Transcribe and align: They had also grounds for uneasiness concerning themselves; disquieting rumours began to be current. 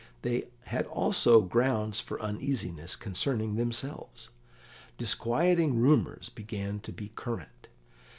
They 0.23 0.49
had 0.63 0.87
also 0.87 1.41
grounds 1.41 1.99
for 1.99 2.19
uneasiness 2.23 2.95
concerning 2.95 3.53
themselves; 3.53 4.29
disquieting 4.97 5.79
rumours 5.79 6.27
began 6.27 6.79
to 6.79 6.91
be 6.91 7.09
current. 7.09 7.67